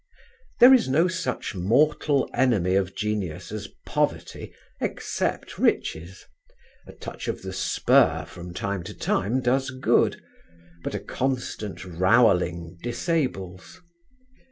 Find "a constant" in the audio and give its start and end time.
10.95-11.85